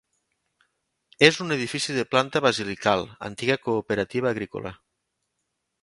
És 1.27 1.37
un 1.45 1.55
edifici 1.57 1.97
de 1.99 2.07
planta 2.15 2.43
basilical 2.47 3.07
antiga 3.31 3.59
cooperativa 3.67 4.33
agrícola. 4.35 4.77